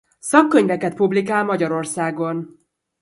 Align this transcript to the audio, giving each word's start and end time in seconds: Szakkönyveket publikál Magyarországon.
Szakkönyveket 0.19 0.95
publikál 0.95 1.43
Magyarországon. 1.45 2.59